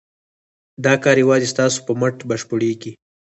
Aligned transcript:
دا 0.85 0.93
کار 1.03 1.15
یوازې 1.23 1.47
ستاسو 1.53 1.79
په 1.85 1.91
مټ 1.99 2.15
بشپړېږي. 2.29 2.91